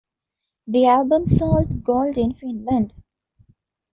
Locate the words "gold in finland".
1.83-2.91